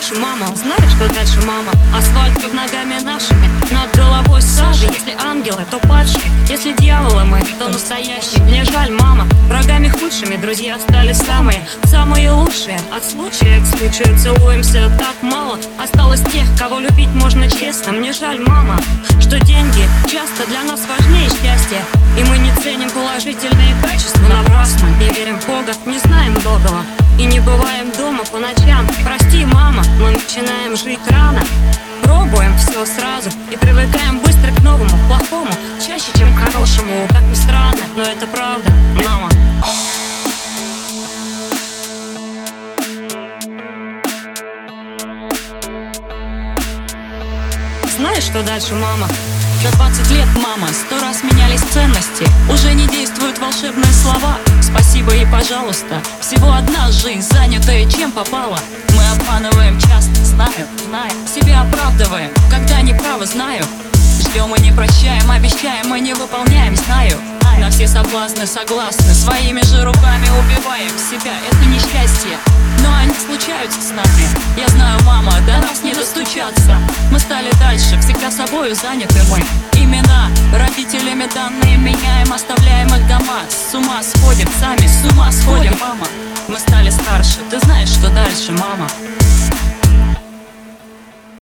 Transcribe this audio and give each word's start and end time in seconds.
дальше, 0.00 0.14
мама? 0.20 0.46
Знаешь, 0.56 0.92
что 0.92 1.12
дальше, 1.14 1.40
мама? 1.46 1.72
Асфальт 1.96 2.34
под 2.42 2.54
ногами 2.54 3.00
нашими, 3.02 3.48
над 3.70 3.94
головой 3.94 4.40
сажи. 4.40 4.86
Если 4.86 5.14
ангелы, 5.22 5.64
то 5.70 5.78
падшие, 5.78 6.22
если 6.48 6.72
дьяволы 6.72 7.24
мы, 7.24 7.42
то 7.58 7.68
настоящие. 7.68 8.42
Мне 8.44 8.64
жаль, 8.64 8.90
мама, 8.92 9.26
врагами 9.48 9.88
худшими 9.88 10.36
друзья 10.36 10.78
стали 10.78 11.12
самые, 11.12 11.60
самые 11.84 12.30
лучшие. 12.30 12.80
От 12.94 13.04
случая 13.04 13.60
к 13.60 13.66
случаю 13.66 14.18
целуемся 14.18 14.90
так 14.98 15.16
мало. 15.22 15.58
Осталось 15.82 16.22
тех, 16.32 16.46
кого 16.58 16.78
любить 16.78 17.12
можно 17.14 17.50
честно. 17.50 17.92
Мне 17.92 18.12
жаль, 18.12 18.40
мама, 18.40 18.80
что 19.20 19.38
деньги 19.40 19.84
часто 20.10 20.46
для 20.48 20.62
нас 20.62 20.80
важнее 20.88 21.28
счастья. 21.28 21.82
И 22.18 22.24
мы 22.24 22.38
не 22.38 22.52
ценим 22.62 22.90
положительные 22.90 23.74
качества. 23.82 24.22
Напрасно. 24.28 24.86
Не 24.98 25.10
верим 25.10 25.38
в 25.38 25.46
Бога, 25.46 25.72
не 25.86 25.98
знаем 25.98 26.34
доброго 26.34 26.84
И 27.20 27.26
не 27.26 27.38
бываем 27.38 27.92
дома 27.98 28.24
по 28.32 28.38
ночам. 28.38 28.88
Прости, 29.04 29.44
мама, 29.44 29.82
мы 30.00 30.12
начинаем 30.12 30.74
жить 30.74 31.06
рано. 31.10 31.42
Пробуем 32.02 32.56
все 32.56 32.86
сразу 32.86 33.28
и 33.52 33.58
привыкаем 33.58 34.20
быстро 34.20 34.50
к 34.52 34.62
новому, 34.62 34.88
плохому. 35.06 35.52
Чаще, 35.86 36.06
чем 36.16 36.34
к 36.34 36.38
хорошему, 36.38 37.06
как 37.10 37.20
ни 37.20 37.34
странно, 37.34 37.82
но 37.94 38.04
это 38.04 38.26
правда, 38.26 38.72
мама. 39.06 39.28
Знаешь, 47.98 48.24
что 48.24 48.42
дальше, 48.42 48.72
мама? 48.72 49.06
За 49.62 49.70
20 49.76 50.10
лет, 50.12 50.28
мама, 50.36 50.68
сто 50.72 50.98
раз 51.02 51.22
менялись 51.22 51.60
ценности. 51.60 52.24
Уже 52.50 52.72
не 52.72 52.86
действуют 52.86 53.09
волшебные 53.50 53.92
слова. 53.92 54.36
Спасибо 54.62 55.14
и 55.14 55.24
пожалуйста. 55.26 56.00
Всего 56.20 56.52
одна 56.52 56.90
жизнь, 56.90 57.22
занятая 57.22 57.88
чем 57.90 58.12
попала 58.12 58.58
Мы 58.90 59.02
обманываем 59.14 59.78
часто, 59.80 60.24
знаю, 60.24 60.66
знаю 60.86 61.12
Себя 61.26 61.62
оправдываем, 61.62 62.30
когда 62.50 62.80
не 62.80 62.94
правы, 62.94 63.26
знаю. 63.26 63.64
Ждем 64.20 64.54
и 64.54 64.60
не 64.60 64.70
прощаем, 64.72 65.28
обещаем 65.30 65.94
и 65.94 66.00
не 66.00 66.14
выполняем, 66.14 66.76
знаю. 66.76 67.18
На 67.58 67.68
все 67.70 67.86
соблазны 67.88 68.46
согласны 68.46 69.12
Своими 69.12 69.62
же 69.66 69.84
руками 69.84 70.28
убиваем 70.38 70.92
себя. 70.98 71.32
Это 71.50 71.64
несчастье, 71.66 72.38
но 72.82 72.94
они 72.94 73.12
случаются 73.14 73.80
с 73.80 73.90
нами. 73.90 74.28
Я 74.56 74.68
знаю, 74.68 75.00
мама, 75.04 75.32
до 75.46 75.58
нас 75.58 75.82
не 75.82 75.92
достучаться. 75.92 76.76
Мы 77.10 77.18
стали 77.18 77.50
дальше, 77.58 78.00
всегда 78.00 78.30
собою 78.30 78.74
заняты 78.74 79.20
мы. 79.30 79.42
Имена 79.78 80.09
мама. 85.80 86.06
Мы 86.48 86.58
стали 86.58 86.90
старше, 86.90 87.40
ты 87.50 87.58
знаешь, 87.60 87.88
что 87.88 88.10
дальше, 88.10 88.52
мама 88.52 88.88